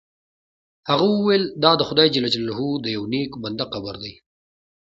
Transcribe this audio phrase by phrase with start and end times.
[0.89, 4.13] هغه وویل دا د خدای جل جلاله د یو نیک بنده قبر دی.